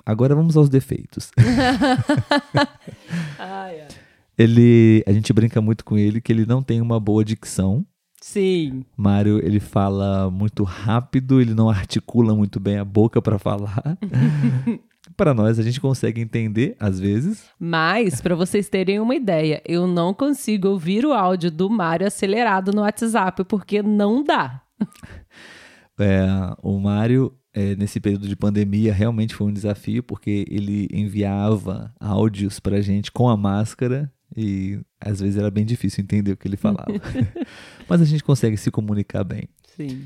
Agora 0.06 0.36
vamos 0.36 0.56
aos 0.56 0.70
defeitos. 0.70 1.32
ai. 3.40 3.88
Ele, 4.38 5.04
a 5.08 5.14
gente 5.14 5.32
brinca 5.32 5.62
muito 5.62 5.86
com 5.86 5.98
ele 5.98 6.20
que 6.20 6.32
ele 6.32 6.46
não 6.46 6.62
tem 6.62 6.82
uma 6.82 7.00
boa 7.00 7.24
dicção. 7.24 7.86
Sim. 8.22 8.84
Mário, 8.98 9.46
ele 9.46 9.60
fala 9.60 10.30
muito 10.32 10.64
rápido, 10.64 11.40
ele 11.40 11.54
não 11.54 11.70
articula 11.70 12.36
muito 12.36 12.60
bem 12.60 12.78
a 12.78 12.86
boca 12.86 13.22
para 13.22 13.38
falar. 13.38 13.98
para 15.16 15.34
nós 15.34 15.60
a 15.60 15.64
gente 15.64 15.80
consegue 15.80 16.22
entender 16.22 16.76
às 16.80 17.00
vezes. 17.00 17.46
Mas 17.60 18.22
para 18.22 18.36
vocês 18.36 18.68
terem 18.70 19.00
uma 19.00 19.16
ideia, 19.16 19.62
eu 19.66 19.88
não 19.88 20.14
consigo 20.14 20.70
ouvir 20.70 21.06
o 21.06 21.14
áudio 21.14 21.52
do 21.52 21.70
Mário 21.70 22.08
acelerado 22.08 22.72
no 22.72 22.82
WhatsApp 22.82 23.44
porque 23.46 23.82
não 23.82 24.24
dá. 24.24 24.62
É, 25.98 26.26
o 26.62 26.78
Mário, 26.78 27.34
é, 27.54 27.76
nesse 27.76 28.02
período 28.02 28.28
de 28.28 28.36
pandemia, 28.36 28.94
realmente 28.94 29.34
foi 29.34 29.48
um 29.48 29.54
desafio, 29.54 30.04
porque 30.04 30.46
ele 30.50 30.90
enviava 30.92 31.94
áudios 32.00 32.60
pra 32.60 32.82
gente 32.82 33.12
com 33.12 33.30
a 33.30 33.38
máscara 33.38 34.12
e 34.36 34.80
às 35.00 35.20
vezes 35.20 35.38
era 35.38 35.50
bem 35.50 35.66
difícil 35.66 36.04
entender 36.04 36.32
o 36.32 36.38
que 36.38 36.48
ele 36.48 36.58
falava. 36.58 36.86
Mas 37.88 38.02
a 38.02 38.06
gente 38.06 38.24
consegue 38.24 38.58
se 38.58 38.70
comunicar 38.70 39.24
bem. 39.24 39.48
Sim. 39.76 40.06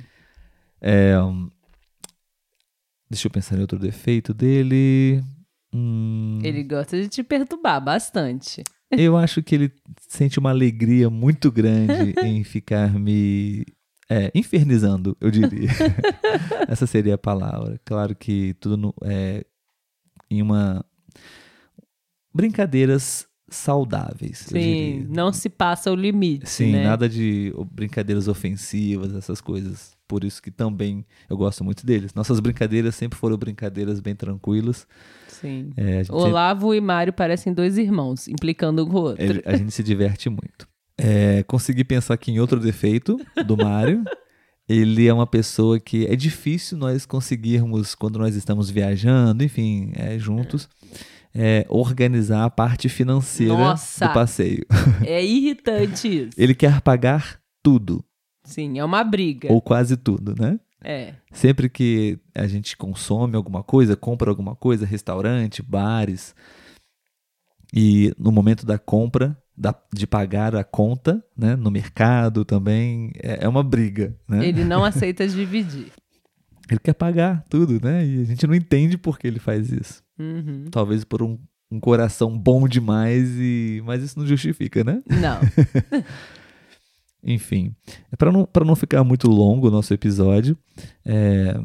É, 0.82 1.14
deixa 3.10 3.28
eu 3.28 3.32
pensar 3.32 3.58
em 3.58 3.62
outro 3.62 3.80
defeito 3.80 4.34
dele. 4.34 5.24
Hum, 5.74 6.40
Ele 6.44 6.64
gosta 6.64 7.00
de 7.00 7.08
te 7.08 7.24
perturbar 7.24 7.84
bastante. 7.84 8.64
eu 8.92 9.16
acho 9.18 9.44
que 9.44 9.56
ele 9.56 9.72
sente 10.08 10.40
uma 10.40 10.50
alegria 10.50 11.10
muito 11.10 11.52
grande 11.52 12.14
em 12.24 12.44
ficar 12.44 12.94
me 12.98 13.66
é, 14.10 14.32
infernizando, 14.34 15.16
eu 15.22 15.30
diria. 15.30 15.70
Essa 16.68 16.88
seria 16.88 17.16
a 17.16 17.18
palavra. 17.18 17.80
Claro 17.86 18.16
que 18.16 18.56
tudo 18.56 18.76
no, 18.76 18.94
é, 19.04 19.46
em 20.30 20.42
uma. 20.42 20.84
Brincadeiras 22.34 23.29
saudáveis. 23.51 24.39
Sim, 24.48 24.53
diria. 25.00 25.06
não 25.10 25.32
se 25.34 25.50
passa 25.50 25.91
o 25.91 25.96
limite, 25.96 26.50
Sim, 26.50 26.72
né? 26.74 26.84
nada 26.84 27.08
de 27.10 27.53
brincadeiras 27.72 28.27
ofensivas, 28.27 29.13
essas 29.15 29.41
coisas. 29.41 29.98
Por 30.08 30.24
isso 30.24 30.41
que 30.41 30.50
também 30.50 31.06
eu 31.29 31.38
gosto 31.38 31.63
muito 31.63 31.86
deles. 31.86 32.13
Nossas 32.15 32.39
brincadeiras 32.39 32.96
sempre 32.96 33.18
foram 33.20 33.38
brincadeiras 33.38 34.00
bem 34.00 34.15
tranquilas. 34.15 34.88
Sim. 35.27 35.70
É, 35.77 36.01
Olavo 36.10 36.74
e 36.74 36.82
Mário 36.82 37.13
parecem 37.13 37.53
dois 37.53 37.77
irmãos, 37.77 38.27
implicando 38.27 38.84
um 38.86 38.89
com 38.89 38.98
o 38.98 39.01
outro. 39.01 39.24
ele- 39.24 39.44
a 39.46 39.56
gente 39.56 39.72
se 39.72 39.84
diverte 39.84 40.27
muito. 40.29 40.68
É, 40.98 41.44
consegui 41.44 41.84
pensar 41.84 42.15
aqui 42.15 42.32
em 42.32 42.39
outro 42.39 42.60
defeito 42.60 43.18
do 43.46 43.56
Mário. 43.56 44.03
Ele 44.68 45.08
é 45.08 45.13
uma 45.13 45.25
pessoa 45.25 45.79
que 45.79 46.06
é 46.06 46.15
difícil 46.15 46.77
nós 46.77 47.03
conseguirmos, 47.03 47.96
quando 47.96 48.20
nós 48.20 48.36
estamos 48.36 48.70
viajando, 48.70 49.44
enfim, 49.44 49.91
é, 49.96 50.20
juntos, 50.20 50.70
é, 50.94 50.98
organizar 51.70 52.44
a 52.46 52.50
parte 52.50 52.90
financeira 52.90 53.54
Nossa! 53.54 54.08
do 54.08 54.14
passeio. 54.14 54.66
É 55.06 55.24
irritante 55.24 56.08
isso. 56.26 56.32
Ele 56.38 56.54
quer 56.56 56.82
pagar 56.82 57.40
tudo, 57.64 58.04
Sim, 58.44 58.80
é 58.80 58.84
uma 58.86 59.04
briga. 59.04 59.52
ou 59.52 59.62
quase 59.62 59.96
tudo, 59.98 60.34
né? 60.40 60.60
É. 60.84 61.14
Sempre 61.32 61.70
que 61.70 62.18
a 62.34 62.48
gente 62.48 62.76
consome 62.78 63.36
alguma 63.36 63.62
coisa, 63.64 63.96
compra 63.98 64.30
alguma 64.30 64.56
coisa, 64.56 64.86
restaurante, 64.86 65.62
bares, 65.62 66.34
e 67.74 68.14
no 68.18 68.32
momento 68.32 68.66
da 68.66 68.80
compra, 68.80 69.38
da- 69.56 69.76
de 69.94 70.08
pagar 70.08 70.56
a 70.56 70.64
conta, 70.64 71.24
né, 71.38 71.56
no 71.56 71.70
mercado 71.70 72.44
também, 72.46 73.12
é, 73.22 73.44
é 73.46 73.48
uma 73.48 73.62
briga, 73.64 74.16
né? 74.28 74.48
Ele 74.48 74.64
não 74.64 74.84
aceita 74.86 75.28
dividir. 75.28 75.92
Ele 76.70 76.80
quer 76.80 76.94
pagar 76.94 77.44
tudo, 77.50 77.80
né? 77.84 78.06
E 78.06 78.22
a 78.22 78.24
gente 78.26 78.46
não 78.48 78.56
entende 78.56 78.98
por 78.98 79.20
que 79.20 79.28
ele 79.28 79.40
faz 79.40 79.72
isso. 79.72 80.02
Uhum. 80.20 80.66
Talvez 80.70 81.04
por 81.04 81.22
um, 81.24 81.38
um 81.72 81.80
coração 81.80 82.38
bom 82.38 82.68
demais, 82.68 83.30
e 83.38 83.82
mas 83.86 84.04
isso 84.04 84.20
não 84.20 84.28
justifica, 84.28 84.84
né? 84.84 85.02
Não. 85.08 85.40
Enfim, 87.24 87.76
para 88.18 88.32
não, 88.32 88.46
pra 88.46 88.64
não 88.64 88.76
ficar 88.76 89.04
muito 89.04 89.30
longo 89.30 89.68
o 89.68 89.72
nosso 89.72 89.94
episódio, 89.94 90.58
é, 91.06 91.60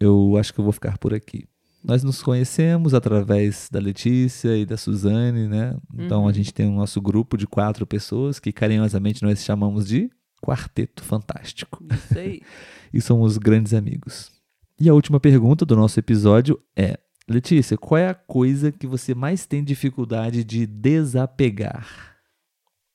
eu 0.00 0.36
acho 0.38 0.52
que 0.54 0.60
eu 0.60 0.64
vou 0.64 0.72
ficar 0.72 0.96
por 0.98 1.12
aqui. 1.12 1.44
Nós 1.84 2.02
nos 2.04 2.22
conhecemos 2.22 2.94
através 2.94 3.68
da 3.70 3.80
Letícia 3.80 4.56
e 4.56 4.64
da 4.64 4.76
Suzane, 4.76 5.48
né? 5.48 5.76
Então 5.94 6.22
Uhum. 6.22 6.28
a 6.28 6.32
gente 6.32 6.54
tem 6.54 6.66
o 6.66 6.72
nosso 6.72 7.00
grupo 7.02 7.36
de 7.36 7.46
quatro 7.46 7.84
pessoas 7.86 8.38
que 8.38 8.52
carinhosamente 8.52 9.22
nós 9.22 9.44
chamamos 9.44 9.86
de 9.86 10.08
Quarteto 10.40 11.02
Fantástico. 11.04 11.82
Isso 11.92 12.18
aí. 12.18 12.40
E 12.94 13.00
somos 13.00 13.38
grandes 13.38 13.72
amigos. 13.72 14.30
E 14.78 14.86
a 14.86 14.92
última 14.92 15.18
pergunta 15.18 15.64
do 15.64 15.74
nosso 15.74 15.98
episódio 15.98 16.60
é: 16.76 16.98
Letícia, 17.28 17.78
qual 17.78 17.98
é 17.98 18.08
a 18.08 18.14
coisa 18.14 18.72
que 18.72 18.86
você 18.86 19.14
mais 19.14 19.46
tem 19.46 19.62
dificuldade 19.62 20.44
de 20.44 20.66
desapegar? 20.66 22.12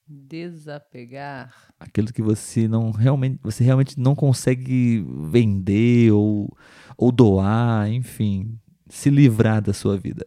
Desapegar. 0.10 1.54
aquilo 1.78 2.14
que 2.14 2.22
você 2.22 2.66
não 2.66 2.92
realmente 2.92 3.40
você 3.44 3.62
realmente 3.62 4.00
não 4.00 4.16
consegue 4.16 5.06
vender 5.30 6.12
ou, 6.14 6.50
ou 6.98 7.12
doar, 7.12 7.92
enfim, 7.92 8.58
se 8.88 9.10
livrar 9.10 9.62
da 9.62 9.74
sua 9.74 9.98
vida. 9.98 10.26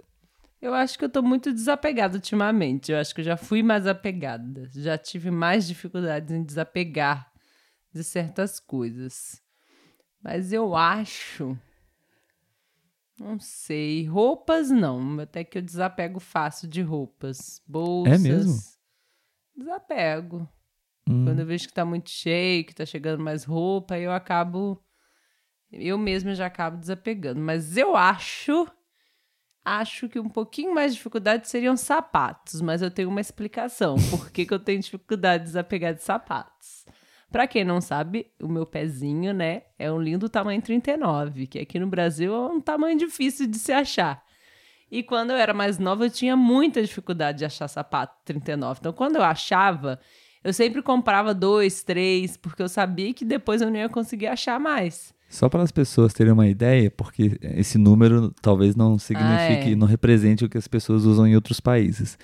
Eu 0.60 0.74
acho 0.74 0.98
que 0.98 1.04
eu 1.04 1.08
tô 1.08 1.22
muito 1.22 1.50
desapegada 1.52 2.16
ultimamente. 2.16 2.92
Eu 2.92 2.98
acho 2.98 3.14
que 3.14 3.22
eu 3.22 3.24
já 3.24 3.36
fui 3.36 3.62
mais 3.62 3.86
apegada. 3.86 4.68
Já 4.74 4.98
tive 4.98 5.30
mais 5.30 5.66
dificuldades 5.66 6.30
em 6.34 6.44
desapegar 6.44 7.32
de 7.92 8.04
certas 8.04 8.60
coisas. 8.60 9.42
Mas 10.22 10.52
eu 10.52 10.76
acho. 10.76 11.58
Não 13.20 13.38
sei. 13.38 14.06
Roupas 14.06 14.70
não. 14.70 15.20
Até 15.20 15.44
que 15.44 15.58
eu 15.58 15.62
desapego 15.62 16.18
fácil 16.18 16.66
de 16.66 16.80
roupas. 16.80 17.62
Bolsas. 17.66 18.22
mesmo? 18.22 18.58
Desapego. 19.54 20.48
Hum, 21.06 21.26
Quando 21.26 21.40
eu 21.40 21.46
vejo 21.46 21.68
que 21.68 21.74
tá 21.74 21.84
muito 21.84 22.08
cheio, 22.08 22.64
que 22.64 22.74
tá 22.74 22.86
chegando 22.86 23.22
mais 23.22 23.44
roupa, 23.44 23.98
eu 23.98 24.10
acabo. 24.10 24.82
Eu 25.70 25.98
mesma 25.98 26.34
já 26.34 26.46
acabo 26.46 26.78
desapegando. 26.78 27.38
Mas 27.40 27.76
eu 27.76 27.94
acho. 27.94 28.66
Acho 29.62 30.08
que 30.08 30.18
um 30.18 30.28
pouquinho 30.28 30.74
mais 30.74 30.92
de 30.92 30.96
dificuldade 30.96 31.46
seriam 31.46 31.76
sapatos, 31.76 32.62
mas 32.62 32.80
eu 32.80 32.90
tenho 32.90 33.10
uma 33.10 33.20
explicação. 33.20 33.96
Por 34.08 34.30
que, 34.30 34.46
que 34.46 34.54
eu 34.54 34.58
tenho 34.58 34.80
dificuldade 34.80 35.44
de 35.44 35.50
desapegar 35.50 35.92
de 35.94 36.02
sapatos? 36.02 36.86
Pra 37.30 37.46
quem 37.46 37.64
não 37.64 37.80
sabe, 37.80 38.26
o 38.42 38.48
meu 38.48 38.66
pezinho, 38.66 39.32
né, 39.32 39.62
é 39.78 39.90
um 39.90 40.00
lindo 40.00 40.28
tamanho 40.28 40.60
39, 40.60 41.46
que 41.46 41.58
aqui 41.60 41.78
no 41.78 41.86
Brasil 41.86 42.34
é 42.34 42.46
um 42.48 42.60
tamanho 42.60 42.98
difícil 42.98 43.46
de 43.46 43.56
se 43.58 43.70
achar. 43.72 44.22
E 44.90 45.02
quando 45.04 45.30
eu 45.30 45.36
era 45.36 45.54
mais 45.54 45.78
nova, 45.78 46.06
eu 46.06 46.10
tinha 46.10 46.36
muita 46.36 46.82
dificuldade 46.82 47.38
de 47.38 47.44
achar 47.44 47.68
sapato 47.68 48.16
39. 48.24 48.78
Então, 48.80 48.92
quando 48.92 49.14
eu 49.16 49.22
achava, 49.22 50.00
eu 50.42 50.52
sempre 50.52 50.82
comprava 50.82 51.32
dois, 51.32 51.84
três, 51.84 52.36
porque 52.36 52.60
eu 52.60 52.68
sabia 52.68 53.14
que 53.14 53.24
depois 53.24 53.62
eu 53.62 53.70
não 53.70 53.76
ia 53.76 53.88
conseguir 53.88 54.26
achar 54.26 54.58
mais. 54.58 55.14
Só 55.28 55.48
para 55.48 55.62
as 55.62 55.70
pessoas 55.70 56.12
terem 56.12 56.32
uma 56.32 56.48
ideia, 56.48 56.90
porque 56.90 57.38
esse 57.40 57.78
número 57.78 58.34
talvez 58.42 58.74
não 58.74 58.98
signifique, 58.98 59.68
Ah, 59.68 59.70
é. 59.70 59.76
não 59.76 59.86
represente 59.86 60.44
o 60.44 60.48
que 60.48 60.58
as 60.58 60.66
pessoas 60.66 61.04
usam 61.04 61.24
em 61.24 61.36
outros 61.36 61.60
países. 61.60 62.18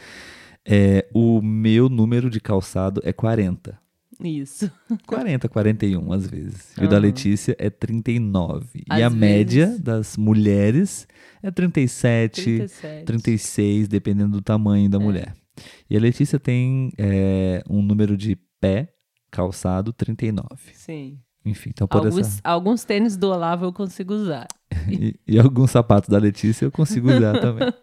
É, 0.69 1.07
o 1.15 1.41
meu 1.41 1.89
número 1.89 2.29
de 2.29 2.41
calçado 2.41 3.01
é 3.05 3.13
40. 3.13 3.79
Isso. 4.23 4.71
40, 5.07 5.49
41 5.49 6.13
às 6.13 6.27
vezes. 6.27 6.73
E 6.81 6.85
o 6.85 6.89
da. 6.89 6.99
Letícia 6.99 7.55
é 7.59 7.69
39. 7.69 8.81
e 8.81 8.85
Às 8.89 9.03
a 9.03 9.11
média 9.11 9.67
vezes. 9.67 9.81
das 9.81 10.17
mulheres 10.17 11.07
é 11.43 11.51
37, 11.51 12.43
37. 12.43 13.05
36, 13.05 13.89
dependendo 13.89 14.33
do 14.33 14.43
tamanho 14.43 14.87
É. 14.87 14.89
da 14.89 14.99
mulher. 14.99 15.35
E 15.89 15.97
a 15.97 16.01
Letícia 16.01 16.39
tem 16.39 16.93
é, 16.99 17.63
um 17.69 17.83
número 17.83 18.17
de 18.17 18.37
pé, 18.61 18.93
calçado 19.31 19.93
39. 19.93 20.47
Sim. 20.73 21.19
Enfim, 21.45 21.71
então 21.73 21.87
por 21.87 21.99
Alguns, 21.99 22.19
essa... 22.19 22.41
alguns 22.43 22.85
tênis 22.85 23.17
do 23.17 23.29
Olavo 23.29 23.67
eu 23.67 23.73
consigo 23.73 24.15
usar. 24.15 24.49
e, 24.91 25.15
e 25.27 25.39
alguns 25.39 25.71
sapatos 25.71 26.09
da 26.09 26.19
Letícia 26.19 26.65
eu 26.65 26.73
consigo 26.73 27.09
usar 27.09 27.39
também. 27.41 27.69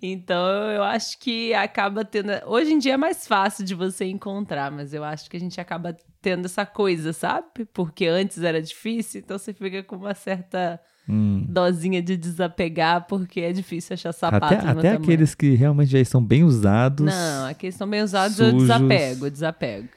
Então 0.00 0.46
eu 0.70 0.82
acho 0.82 1.18
que 1.18 1.54
acaba 1.54 2.04
tendo. 2.04 2.30
Hoje 2.46 2.72
em 2.72 2.78
dia 2.78 2.94
é 2.94 2.96
mais 2.98 3.26
fácil 3.26 3.64
de 3.64 3.74
você 3.74 4.04
encontrar, 4.04 4.70
mas 4.70 4.92
eu 4.92 5.02
acho 5.02 5.28
que 5.30 5.36
a 5.36 5.40
gente 5.40 5.60
acaba 5.60 5.96
tendo 6.20 6.44
essa 6.44 6.66
coisa, 6.66 7.12
sabe? 7.12 7.64
Porque 7.72 8.06
antes 8.06 8.42
era 8.42 8.60
difícil, 8.60 9.20
então 9.20 9.38
você 9.38 9.52
fica 9.54 9.82
com 9.82 9.96
uma 9.96 10.14
certa 10.14 10.80
Hum. 11.08 11.46
dosinha 11.48 12.02
de 12.02 12.16
desapegar, 12.16 13.06
porque 13.06 13.40
é 13.40 13.52
difícil 13.52 13.94
achar 13.94 14.12
sapato. 14.12 14.54
Até, 14.54 14.68
até 14.68 14.90
aqueles 14.90 15.34
que 15.36 15.54
realmente 15.54 15.92
já 15.92 16.00
estão 16.00 16.22
bem 16.22 16.42
usados. 16.42 17.06
Não, 17.06 17.46
aqui 17.46 17.68
estão 17.68 17.88
bem 17.88 18.02
usados, 18.02 18.40
eu 18.40 18.50
sujos. 18.50 18.66
desapego, 18.66 19.26
eu 19.26 19.30
desapego. 19.30 19.88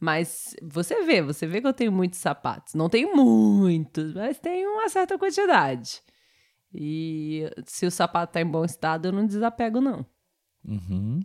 Mas 0.00 0.54
você 0.60 1.02
vê, 1.04 1.22
você 1.22 1.46
vê 1.46 1.60
que 1.60 1.66
eu 1.66 1.72
tenho 1.72 1.92
muitos 1.92 2.18
sapatos. 2.18 2.74
Não 2.74 2.88
tenho 2.88 3.14
muitos, 3.16 4.12
mas 4.12 4.38
tenho 4.38 4.70
uma 4.72 4.88
certa 4.88 5.16
quantidade. 5.16 6.02
E 6.74 7.48
se 7.66 7.86
o 7.86 7.90
sapato 7.90 8.32
tá 8.32 8.40
em 8.40 8.46
bom 8.46 8.64
estado, 8.64 9.06
eu 9.06 9.12
não 9.12 9.26
desapego, 9.26 9.80
não. 9.80 10.04
Uhum. 10.66 11.20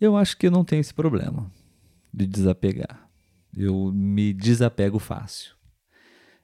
Eu 0.00 0.16
acho 0.16 0.36
que 0.36 0.46
eu 0.46 0.50
não 0.50 0.64
tenho 0.64 0.80
esse 0.80 0.94
problema 0.94 1.50
de 2.14 2.26
desapegar. 2.26 3.08
Eu 3.56 3.90
me 3.92 4.32
desapego 4.32 4.98
fácil. 4.98 5.54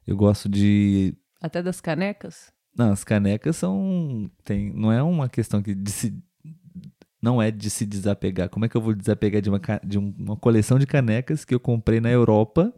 Eu 0.06 0.16
gosto 0.16 0.48
de. 0.48 1.16
Até 1.40 1.62
das 1.62 1.80
canecas? 1.80 2.52
Não, 2.76 2.90
as 2.90 3.04
canecas 3.04 3.56
são. 3.56 4.28
Tem, 4.42 4.72
não 4.72 4.90
é 4.90 5.02
uma 5.02 5.28
questão 5.28 5.62
que 5.62 5.74
de 5.74 5.90
se, 5.92 6.18
não 7.22 7.40
é 7.40 7.50
de 7.50 7.70
se 7.70 7.86
desapegar. 7.86 8.48
Como 8.48 8.64
é 8.64 8.68
que 8.68 8.76
eu 8.76 8.80
vou 8.80 8.94
desapegar 8.94 9.40
de 9.40 9.48
uma, 9.48 9.60
de 9.84 9.98
um- 9.98 10.14
uma 10.18 10.36
coleção 10.36 10.78
de 10.78 10.86
canecas 10.86 11.44
que 11.44 11.54
eu 11.54 11.60
comprei 11.60 12.00
na 12.00 12.10
Europa? 12.10 12.74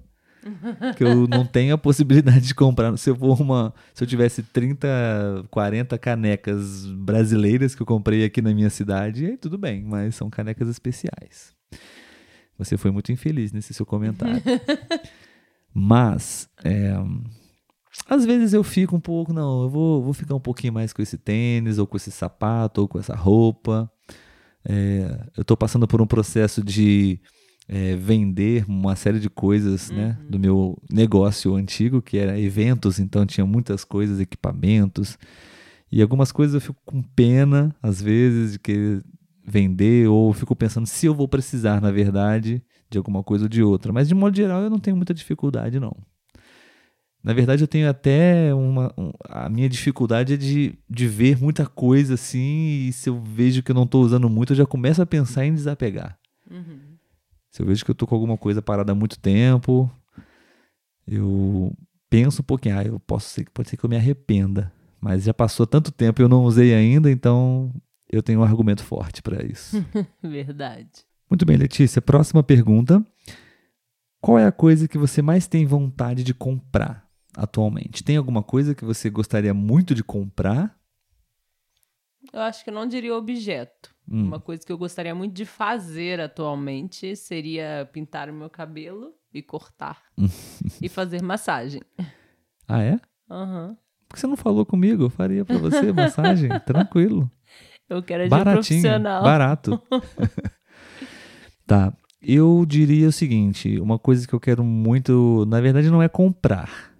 Que 0.96 1.04
eu 1.04 1.26
não 1.26 1.44
tenho 1.44 1.74
a 1.74 1.78
possibilidade 1.78 2.40
de 2.40 2.54
comprar. 2.54 2.96
Se 2.96 3.10
eu 3.10 3.16
for 3.16 3.40
uma. 3.40 3.74
Se 3.94 4.04
eu 4.04 4.08
tivesse 4.08 4.42
30, 4.42 5.46
40 5.50 5.98
canecas 5.98 6.86
brasileiras 6.86 7.74
que 7.74 7.82
eu 7.82 7.86
comprei 7.86 8.24
aqui 8.24 8.40
na 8.40 8.54
minha 8.54 8.70
cidade, 8.70 9.26
aí 9.26 9.36
tudo 9.36 9.58
bem, 9.58 9.82
mas 9.84 10.14
são 10.14 10.30
canecas 10.30 10.68
especiais. 10.68 11.54
Você 12.58 12.76
foi 12.76 12.90
muito 12.90 13.12
infeliz 13.12 13.52
nesse 13.52 13.74
seu 13.74 13.84
comentário. 13.84 14.42
Mas, 15.78 16.48
é, 16.64 16.94
às 18.08 18.24
vezes 18.24 18.54
eu 18.54 18.64
fico 18.64 18.96
um 18.96 19.00
pouco, 19.00 19.30
não, 19.30 19.64
eu 19.64 19.68
vou, 19.68 20.02
vou 20.02 20.14
ficar 20.14 20.34
um 20.34 20.40
pouquinho 20.40 20.72
mais 20.72 20.90
com 20.90 21.02
esse 21.02 21.18
tênis, 21.18 21.76
ou 21.76 21.86
com 21.86 21.98
esse 21.98 22.10
sapato, 22.10 22.80
ou 22.80 22.88
com 22.88 22.98
essa 22.98 23.14
roupa. 23.14 23.90
É, 24.64 25.28
eu 25.36 25.42
estou 25.42 25.54
passando 25.54 25.86
por 25.86 26.00
um 26.00 26.06
processo 26.06 26.64
de 26.64 27.20
é, 27.68 27.96
vender 27.96 28.64
uma 28.68 28.94
série 28.96 29.18
de 29.18 29.28
coisas 29.28 29.90
né, 29.90 30.18
do 30.28 30.38
meu 30.38 30.78
negócio 30.90 31.54
antigo, 31.54 32.00
que 32.00 32.16
era 32.18 32.38
eventos, 32.38 32.98
então 32.98 33.26
tinha 33.26 33.44
muitas 33.46 33.84
coisas, 33.84 34.20
equipamentos. 34.20 35.18
E 35.90 36.00
algumas 36.02 36.30
coisas 36.32 36.54
eu 36.54 36.60
fico 36.60 36.80
com 36.84 37.02
pena, 37.02 37.74
às 37.82 38.00
vezes, 38.02 38.52
de 38.52 38.58
querer 38.58 39.02
vender, 39.44 40.08
ou 40.08 40.32
fico 40.32 40.54
pensando 40.56 40.86
se 40.86 41.06
eu 41.06 41.14
vou 41.14 41.28
precisar, 41.28 41.80
na 41.80 41.90
verdade, 41.90 42.62
de 42.90 42.98
alguma 42.98 43.22
coisa 43.22 43.44
ou 43.44 43.48
de 43.48 43.62
outra. 43.62 43.92
Mas, 43.92 44.08
de 44.08 44.14
modo 44.14 44.36
geral, 44.36 44.62
eu 44.62 44.70
não 44.70 44.78
tenho 44.78 44.96
muita 44.96 45.14
dificuldade, 45.14 45.78
não. 45.80 45.96
Na 47.22 47.32
verdade, 47.32 47.62
eu 47.64 47.68
tenho 47.68 47.88
até 47.90 48.54
uma. 48.54 48.92
um- 48.96 49.10
a 49.28 49.48
minha 49.48 49.68
dificuldade 49.68 50.34
é 50.34 50.36
de, 50.36 50.74
de 50.88 51.08
ver 51.08 51.36
muita 51.40 51.66
coisa 51.66 52.14
assim, 52.14 52.86
e 52.88 52.92
se 52.92 53.08
eu 53.08 53.20
vejo 53.20 53.62
que 53.64 53.70
eu 53.72 53.74
não 53.74 53.82
estou 53.82 54.04
usando 54.04 54.28
muito, 54.30 54.52
eu 54.52 54.56
já 54.56 54.66
começo 54.66 55.02
a 55.02 55.06
pensar 55.06 55.44
em 55.44 55.52
desapegar. 55.54 56.16
Uhum. 56.48 56.78
Se 57.56 57.62
eu 57.62 57.66
vejo 57.66 57.86
que 57.86 57.90
eu 57.90 57.94
tô 57.94 58.06
com 58.06 58.14
alguma 58.14 58.36
coisa 58.36 58.60
parada 58.60 58.92
há 58.92 58.94
muito 58.94 59.18
tempo, 59.18 59.90
eu 61.08 61.72
penso 62.10 62.42
um 62.42 62.44
pouquinho, 62.44 62.78
ah, 62.78 62.84
eu 62.84 63.00
posso 63.00 63.30
ser, 63.30 63.48
pode 63.48 63.70
ser 63.70 63.78
que 63.78 63.84
eu 63.86 63.88
me 63.88 63.96
arrependa, 63.96 64.70
mas 65.00 65.22
já 65.24 65.32
passou 65.32 65.66
tanto 65.66 65.90
tempo 65.90 66.20
e 66.20 66.22
eu 66.22 66.28
não 66.28 66.44
usei 66.44 66.74
ainda, 66.74 67.10
então 67.10 67.72
eu 68.12 68.22
tenho 68.22 68.40
um 68.40 68.44
argumento 68.44 68.84
forte 68.84 69.22
para 69.22 69.42
isso. 69.42 69.82
Verdade. 70.22 71.06
Muito 71.30 71.46
bem, 71.46 71.56
Letícia, 71.56 72.02
próxima 72.02 72.42
pergunta. 72.42 73.02
Qual 74.20 74.38
é 74.38 74.44
a 74.44 74.52
coisa 74.52 74.86
que 74.86 74.98
você 74.98 75.22
mais 75.22 75.46
tem 75.46 75.64
vontade 75.64 76.22
de 76.22 76.34
comprar 76.34 77.08
atualmente? 77.34 78.04
Tem 78.04 78.18
alguma 78.18 78.42
coisa 78.42 78.74
que 78.74 78.84
você 78.84 79.08
gostaria 79.08 79.54
muito 79.54 79.94
de 79.94 80.04
comprar? 80.04 80.78
Eu 82.32 82.40
acho 82.40 82.62
que 82.64 82.70
eu 82.70 82.74
não 82.74 82.86
diria 82.86 83.14
objeto. 83.14 83.94
Hum. 84.08 84.24
Uma 84.26 84.40
coisa 84.40 84.64
que 84.64 84.72
eu 84.72 84.78
gostaria 84.78 85.14
muito 85.14 85.34
de 85.34 85.44
fazer 85.44 86.20
atualmente 86.20 87.16
seria 87.16 87.88
pintar 87.92 88.30
o 88.30 88.34
meu 88.34 88.48
cabelo 88.48 89.12
e 89.32 89.42
cortar. 89.42 90.02
e 90.80 90.88
fazer 90.88 91.22
massagem. 91.22 91.82
Ah, 92.68 92.82
é? 92.82 93.00
Aham. 93.30 93.76
Por 94.08 94.14
que 94.14 94.20
você 94.20 94.26
não 94.26 94.36
falou 94.36 94.64
comigo? 94.64 95.04
Eu 95.04 95.10
faria 95.10 95.44
para 95.44 95.58
você 95.58 95.92
massagem, 95.92 96.48
tranquilo. 96.64 97.30
Eu 97.88 98.02
quero 98.02 98.24
de 98.24 98.30
Baratinho, 98.30 98.82
profissional. 98.82 99.22
barato. 99.22 99.82
tá. 101.66 101.92
Eu 102.22 102.64
diria 102.66 103.08
o 103.08 103.12
seguinte: 103.12 103.78
uma 103.80 103.98
coisa 103.98 104.26
que 104.26 104.34
eu 104.34 104.40
quero 104.40 104.64
muito, 104.64 105.44
na 105.46 105.60
verdade, 105.60 105.90
não 105.90 106.02
é 106.02 106.08
comprar, 106.08 106.92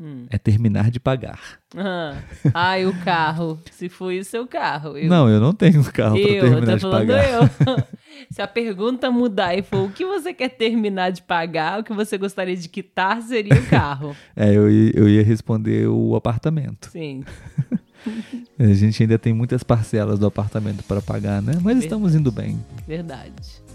Hum. 0.00 0.26
é 0.30 0.38
terminar 0.38 0.90
de 0.90 1.00
pagar. 1.00 1.40
Ah. 1.76 2.14
Ai, 2.54 2.86
o 2.86 2.94
carro. 3.04 3.58
Se 3.72 3.88
foi 3.88 4.20
o 4.20 4.24
seu 4.24 4.46
carro. 4.46 4.96
Eu, 4.96 5.08
Não, 5.08 5.28
eu 5.28 5.40
não 5.40 5.52
tenho 5.52 5.82
carro 5.92 6.14
para 6.20 6.30
eu, 6.30 6.40
terminar 6.42 6.66
tô 6.66 6.74
de 6.76 6.80
falando 6.82 7.08
pagar. 7.08 7.32
eu. 7.32 7.84
Se 8.30 8.42
a 8.42 8.46
pergunta 8.48 9.10
mudar 9.10 9.56
e 9.56 9.62
for 9.62 9.84
o 9.86 9.90
que 9.90 10.04
você 10.04 10.32
quer 10.34 10.48
terminar 10.50 11.10
de 11.10 11.22
pagar, 11.22 11.80
o 11.80 11.84
que 11.84 11.92
você 11.92 12.16
gostaria 12.18 12.56
de 12.56 12.68
quitar 12.68 13.20
seria 13.22 13.54
o 13.54 13.66
carro. 13.66 14.14
É, 14.36 14.52
eu, 14.54 14.70
ia- 14.70 14.92
eu 14.94 15.08
ia 15.08 15.22
responder 15.22 15.88
o 15.88 16.14
apartamento. 16.16 16.90
Sim. 16.90 17.24
A 18.58 18.72
gente 18.72 19.02
ainda 19.02 19.18
tem 19.18 19.32
muitas 19.32 19.62
parcelas 19.62 20.18
do 20.18 20.26
apartamento 20.26 20.82
para 20.84 21.00
pagar, 21.02 21.42
né? 21.42 21.52
Mas 21.62 21.78
estamos 21.78 22.14
indo 22.14 22.30
bem. 22.32 22.58
Verdade. 22.86 23.32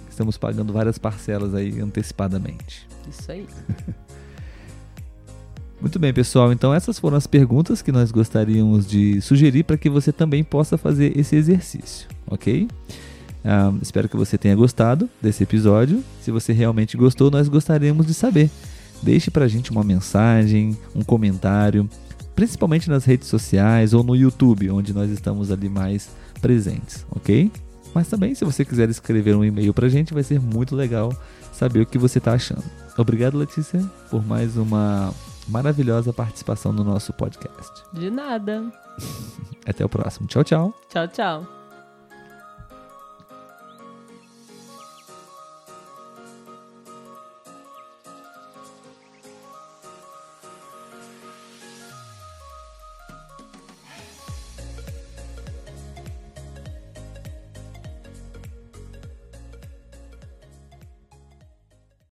Estamos 0.09 0.37
pagando 0.37 0.71
várias 0.73 0.97
parcelas 0.97 1.53
aí 1.53 1.79
antecipadamente. 1.79 2.87
Isso 3.09 3.31
aí. 3.31 3.45
Muito 5.83 5.99
bem, 5.99 6.13
pessoal. 6.13 6.53
Então, 6.53 6.73
essas 6.73 6.97
foram 6.97 7.17
as 7.17 7.27
perguntas 7.27 7.81
que 7.81 7.91
nós 7.91 8.09
gostaríamos 8.09 8.87
de 8.87 9.19
sugerir 9.19 9.63
para 9.63 9.77
que 9.77 9.89
você 9.89 10.13
também 10.13 10.41
possa 10.41 10.77
fazer 10.77 11.19
esse 11.19 11.35
exercício, 11.35 12.07
ok? 12.25 12.69
Ah, 13.43 13.69
espero 13.81 14.07
que 14.07 14.15
você 14.15 14.37
tenha 14.37 14.55
gostado 14.55 15.09
desse 15.21 15.43
episódio. 15.43 16.01
Se 16.21 16.31
você 16.31 16.53
realmente 16.53 16.95
gostou, 16.95 17.29
nós 17.29 17.49
gostaríamos 17.49 18.05
de 18.05 18.13
saber. 18.13 18.49
Deixe 19.01 19.29
para 19.29 19.43
a 19.43 19.47
gente 19.49 19.71
uma 19.71 19.83
mensagem, 19.83 20.77
um 20.95 21.03
comentário, 21.03 21.89
principalmente 22.33 22.89
nas 22.89 23.03
redes 23.03 23.27
sociais 23.27 23.93
ou 23.93 24.05
no 24.05 24.15
YouTube, 24.15 24.69
onde 24.69 24.93
nós 24.93 25.11
estamos 25.11 25.51
ali 25.51 25.67
mais 25.67 26.11
presentes, 26.39 27.05
ok? 27.11 27.51
Mas 27.93 28.07
também, 28.07 28.33
se 28.33 28.45
você 28.45 28.63
quiser 28.63 28.89
escrever 28.89 29.35
um 29.35 29.43
e-mail 29.43 29.73
para 29.73 29.87
a 29.87 29.89
gente, 29.89 30.13
vai 30.13 30.23
ser 30.23 30.39
muito 30.39 30.77
legal 30.77 31.13
saber 31.51 31.81
o 31.81 31.85
que 31.85 31.97
você 31.97 32.19
está 32.19 32.31
achando. 32.31 32.63
Obrigado, 32.97 33.37
Letícia, 33.37 33.81
por 34.09 34.25
mais 34.25 34.55
uma 34.55 35.13
maravilhosa 35.47 36.13
participação 36.13 36.71
no 36.71 36.83
nosso 36.83 37.13
podcast. 37.13 37.83
De 37.91 38.09
nada. 38.09 38.63
Até 39.65 39.83
o 39.83 39.89
próximo. 39.89 40.27
Tchau, 40.27 40.43
tchau. 40.43 40.73
Tchau, 40.89 41.07
tchau. 41.07 41.62